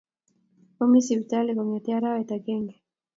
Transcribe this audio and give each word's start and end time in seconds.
Komi 0.75 0.99
siptali 1.07 1.51
kongete 1.53 1.89
arawet 1.97 2.29
agenge 2.37 2.75